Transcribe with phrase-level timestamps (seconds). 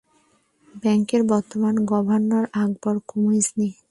[0.75, 3.69] ব্যাংকের বর্তমান governor Akbar কোমিজনী।